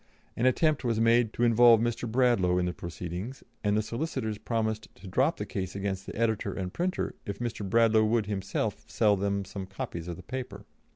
[0.35, 2.11] An attempt was made to involve Mr.
[2.11, 6.53] Bradlaugh in the proceedings, and the solicitors promised to drop the case against the editor
[6.53, 7.63] and printer if Mr.
[7.63, 10.65] Bradlaugh would himself sell them some copies of the paper.